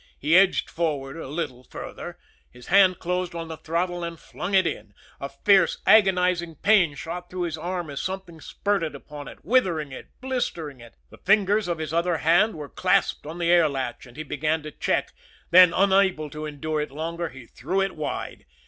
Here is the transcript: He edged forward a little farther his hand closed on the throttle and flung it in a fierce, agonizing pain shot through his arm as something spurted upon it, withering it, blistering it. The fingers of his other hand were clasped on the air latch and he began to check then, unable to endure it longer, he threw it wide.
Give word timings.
He 0.17 0.35
edged 0.35 0.67
forward 0.67 1.15
a 1.15 1.27
little 1.27 1.63
farther 1.63 2.17
his 2.49 2.69
hand 2.69 2.97
closed 2.97 3.35
on 3.35 3.49
the 3.49 3.57
throttle 3.57 4.03
and 4.03 4.19
flung 4.19 4.55
it 4.55 4.65
in 4.65 4.95
a 5.19 5.29
fierce, 5.29 5.77
agonizing 5.85 6.55
pain 6.55 6.95
shot 6.95 7.29
through 7.29 7.43
his 7.43 7.55
arm 7.55 7.87
as 7.91 8.01
something 8.01 8.41
spurted 8.41 8.95
upon 8.95 9.27
it, 9.27 9.45
withering 9.45 9.91
it, 9.91 10.07
blistering 10.19 10.81
it. 10.81 10.95
The 11.11 11.19
fingers 11.19 11.67
of 11.67 11.77
his 11.77 11.93
other 11.93 12.17
hand 12.17 12.55
were 12.55 12.67
clasped 12.67 13.27
on 13.27 13.37
the 13.37 13.51
air 13.51 13.69
latch 13.69 14.07
and 14.07 14.17
he 14.17 14.23
began 14.23 14.63
to 14.63 14.71
check 14.71 15.13
then, 15.51 15.71
unable 15.71 16.31
to 16.31 16.47
endure 16.47 16.81
it 16.81 16.89
longer, 16.89 17.29
he 17.29 17.45
threw 17.45 17.79
it 17.79 17.95
wide. 17.95 18.47